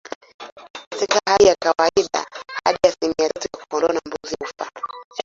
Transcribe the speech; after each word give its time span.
Katika 0.89 1.19
hali 1.27 1.45
za 1.45 1.55
kawaida 1.59 2.25
hadi 2.65 2.79
asilimia 2.83 3.29
tatu 3.29 3.49
ya 3.59 3.65
kondoo 3.69 3.87
na 3.87 4.01
mbuzi 4.05 4.35
hufa 4.39 4.71